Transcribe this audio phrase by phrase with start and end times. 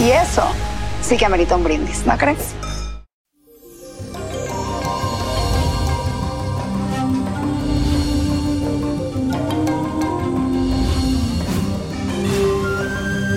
[0.00, 0.44] Y eso
[1.02, 2.54] sí que amerita un brindis, ¿no crees?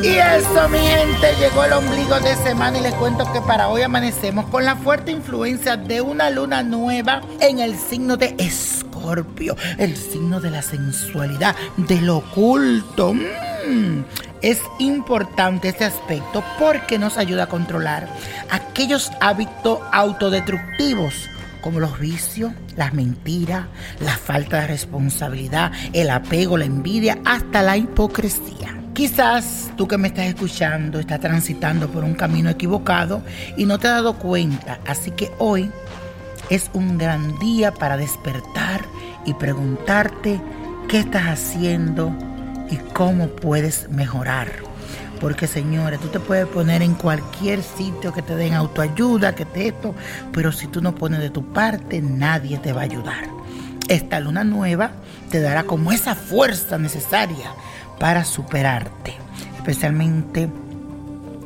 [0.02, 3.82] Y eso, mi gente, llegó el ombligo de semana y les cuento que para hoy
[3.82, 9.98] amanecemos con la fuerte influencia de una luna nueva en el signo de Escorpio, el
[9.98, 13.14] signo de la sensualidad, del oculto.
[13.14, 14.04] Mm,
[14.44, 18.10] Es importante este aspecto porque nos ayuda a controlar
[18.52, 21.30] aquellos hábitos autodestructivos
[21.62, 23.68] como los vicios, las mentiras,
[24.02, 28.78] la falta de responsabilidad, el apego, la envidia, hasta la hipocresía.
[28.94, 33.24] Quizás tú que me estás escuchando estás transitando por un camino equivocado
[33.56, 35.72] y no te has dado cuenta, así que hoy
[36.50, 38.82] es un gran día para despertar
[39.26, 40.42] y preguntarte
[40.90, 42.14] qué estás haciendo
[42.74, 44.52] y cómo puedes mejorar.
[45.22, 49.68] Porque señores, tú te puedes poner en cualquier sitio que te den autoayuda, que te
[49.68, 49.96] esto,
[50.34, 53.30] pero si tú no pones de tu parte, nadie te va a ayudar.
[53.88, 54.92] Esta luna nueva
[55.30, 57.52] te dará como esa fuerza necesaria
[58.00, 59.14] para superarte.
[59.56, 60.50] Especialmente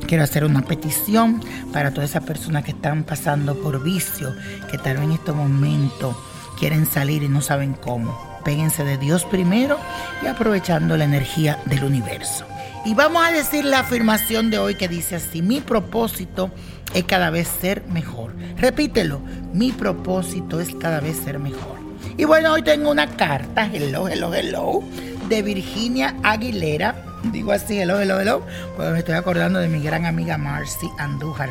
[0.06, 1.40] quiero hacer una petición
[1.72, 4.34] para todas esas personas que están pasando por vicio,
[4.70, 6.16] que tal vez en estos momentos
[6.58, 8.37] quieren salir y no saben cómo.
[8.44, 9.78] Péguense de Dios primero
[10.22, 12.44] y aprovechando la energía del universo.
[12.84, 16.50] Y vamos a decir la afirmación de hoy que dice así, mi propósito
[16.94, 18.34] es cada vez ser mejor.
[18.56, 19.20] Repítelo,
[19.52, 21.78] mi propósito es cada vez ser mejor.
[22.16, 24.82] Y bueno, hoy tengo una carta, hello, hello, hello,
[25.28, 26.94] de Virginia Aguilera.
[27.32, 28.42] Digo así, hello, hello, hello,
[28.76, 31.50] porque me estoy acordando de mi gran amiga Marcy Andújar.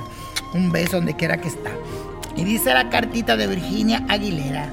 [0.53, 1.71] Un beso donde quiera que está.
[2.35, 4.69] Y dice la cartita de Virginia Aguilera,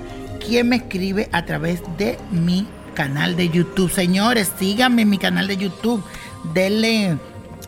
[0.46, 3.90] quien me escribe a través de mi canal de YouTube.
[3.90, 6.04] Señores, síganme en mi canal de YouTube.
[6.52, 7.16] Denle,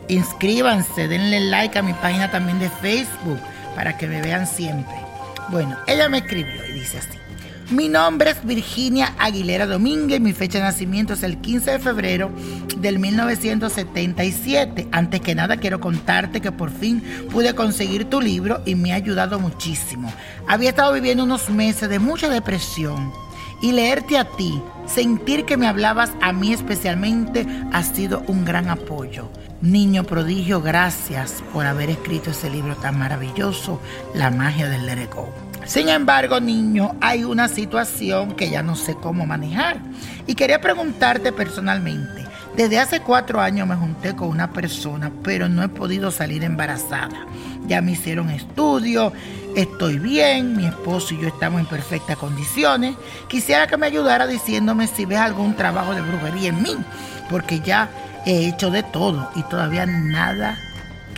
[0.07, 3.39] inscríbanse, denle like a mi página también de Facebook
[3.75, 4.95] para que me vean siempre.
[5.49, 7.26] Bueno, ella me escribió y dice así.
[7.69, 12.31] Mi nombre es Virginia Aguilera Domínguez, mi fecha de nacimiento es el 15 de febrero
[12.77, 14.87] del 1977.
[14.93, 18.95] Antes que nada quiero contarte que por fin pude conseguir tu libro y me ha
[18.95, 20.09] ayudado muchísimo.
[20.47, 23.11] Había estado viviendo unos meses de mucha depresión
[23.61, 28.69] y leerte a ti, sentir que me hablabas a mí especialmente, ha sido un gran
[28.69, 29.29] apoyo.
[29.61, 33.81] Niño prodigio, gracias por haber escrito ese libro tan maravilloso,
[34.13, 35.09] La magia del Let.
[35.67, 39.77] Sin embargo, niño, hay una situación que ya no sé cómo manejar.
[40.25, 42.25] Y quería preguntarte personalmente.
[42.55, 47.27] Desde hace cuatro años me junté con una persona, pero no he podido salir embarazada.
[47.67, 49.11] Ya me hicieron estudios,
[49.57, 52.95] estoy bien, mi esposo y yo estamos en perfectas condiciones.
[53.27, 56.77] Quisiera que me ayudara diciéndome si ves algún trabajo de brujería en mí,
[57.29, 57.89] porque ya
[58.25, 60.57] he hecho de todo y todavía nada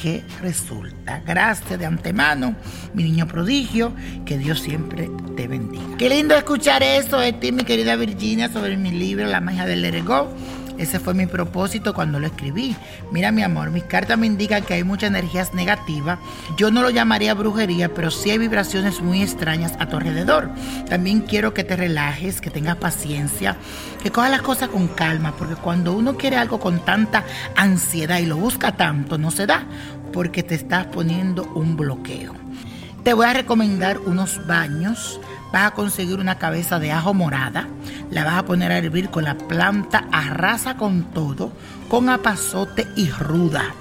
[0.01, 1.21] qué resulta.
[1.25, 2.55] Gracias de antemano,
[2.93, 3.91] mi niño prodigio,
[4.25, 5.97] que Dios siempre te bendiga.
[5.97, 9.81] Qué lindo escuchar eso de ti, mi querida Virginia, sobre mi libro La magia del
[9.81, 10.33] Lerego.
[10.79, 12.75] Ese fue mi propósito cuando lo escribí.
[13.11, 16.19] Mira mi amor, mis cartas me indican que hay muchas energías negativas.
[16.55, 20.49] Yo no lo llamaría brujería, pero sí hay vibraciones muy extrañas a tu alrededor.
[20.89, 23.57] También quiero que te relajes, que tengas paciencia,
[24.01, 27.25] que cojas las cosas con calma, porque cuando uno quiere algo con tanta
[27.57, 29.65] ansiedad y lo busca tanto, no se da,
[30.13, 32.48] porque te estás poniendo un bloqueo.
[33.03, 35.19] Te voy a recomendar unos baños
[35.51, 37.67] vas a conseguir una cabeza de ajo morada,
[38.11, 41.51] la vas a poner a hervir con la planta arrasa con todo,
[41.89, 43.73] con apazote y ruda.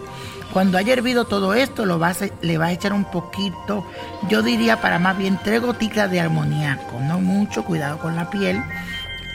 [0.53, 3.87] Cuando haya hervido todo esto, lo vas le vas a echar un poquito,
[4.29, 8.63] yo diría para más bien tres gotitas de amoníaco, no mucho, cuidado con la piel.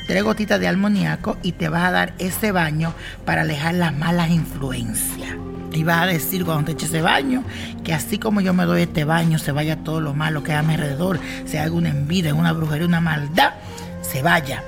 [0.08, 2.94] Tres gotitas de amoníaco y te vas a dar ese baño
[3.26, 5.38] para alejar las malas influencias.
[5.74, 7.44] Y vas a decir cuando te eches ese baño,
[7.84, 10.60] que así como yo me doy este baño, se vaya todo lo malo que hay
[10.60, 13.54] a mi alrededor, sea alguna envidia, una brujería, una maldad,
[14.02, 14.64] se vaya.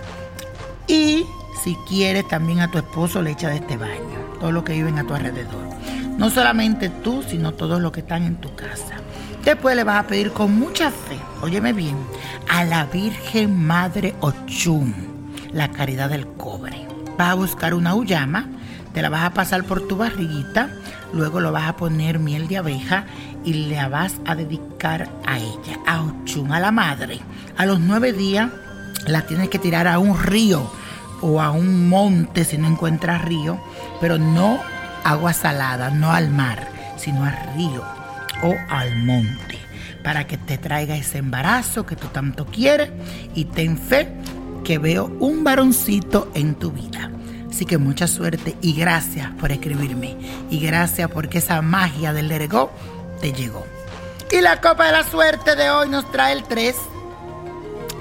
[0.88, 1.26] Y
[1.64, 4.98] si quieres, también a tu esposo le echa de este baño, todo lo que viven
[4.98, 5.64] a tu alrededor.
[6.18, 8.96] No solamente tú, sino todos los que están en tu casa.
[9.44, 11.96] Después le vas a pedir con mucha fe, óyeme bien,
[12.50, 14.92] a la Virgen Madre Ochum,
[15.52, 16.88] la caridad del cobre.
[17.18, 18.48] Vas a buscar una uyama,
[18.94, 20.70] te la vas a pasar por tu barriguita
[21.16, 23.06] Luego lo vas a poner miel de abeja
[23.46, 27.20] y le vas a dedicar a ella, a Ochun, a la madre.
[27.56, 28.50] A los nueve días
[29.08, 30.70] la tienes que tirar a un río
[31.22, 33.58] o a un monte si no encuentras río,
[34.02, 34.60] pero no
[35.06, 36.68] agua salada, no al mar,
[36.98, 37.82] sino al río
[38.44, 39.58] o al monte,
[40.04, 42.92] para que te traiga ese embarazo que tú tanto quieres
[43.36, 44.14] y ten fe
[44.66, 47.12] que veo un varoncito en tu vida.
[47.50, 50.18] Así que mucha suerte y gracias por escribirme.
[50.50, 52.72] Y gracias porque esa magia del Lerego
[53.22, 53.64] te llegó.
[54.30, 56.76] Y la copa de la suerte de hoy nos trae el 3,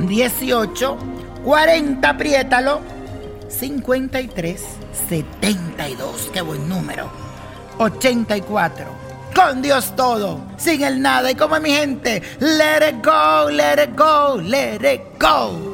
[0.01, 0.99] 18,
[1.45, 2.81] 40, apriétalo,
[3.49, 4.61] 53,
[5.09, 7.09] 72, qué buen número,
[7.79, 8.87] 84.
[9.35, 11.31] Con Dios todo, sin el nada.
[11.31, 15.74] Y como mi gente, let it go, let it go, let it go.